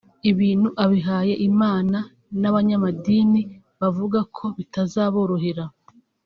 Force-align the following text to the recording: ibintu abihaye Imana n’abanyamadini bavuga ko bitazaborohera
ibintu 0.31 0.69
abihaye 0.83 1.33
Imana 1.49 1.97
n’abanyamadini 2.41 3.41
bavuga 3.79 4.19
ko 4.35 4.43
bitazaborohera 4.57 5.65